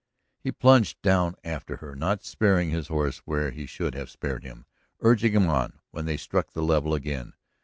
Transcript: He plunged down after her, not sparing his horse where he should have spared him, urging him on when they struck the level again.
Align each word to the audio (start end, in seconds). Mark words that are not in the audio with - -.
He 0.39 0.51
plunged 0.51 0.99
down 1.03 1.35
after 1.43 1.75
her, 1.75 1.95
not 1.95 2.23
sparing 2.23 2.71
his 2.71 2.87
horse 2.87 3.19
where 3.19 3.51
he 3.51 3.67
should 3.67 3.93
have 3.93 4.09
spared 4.09 4.43
him, 4.43 4.65
urging 5.01 5.33
him 5.33 5.47
on 5.47 5.77
when 5.91 6.05
they 6.05 6.17
struck 6.17 6.53
the 6.53 6.63
level 6.63 6.95
again. 6.95 7.33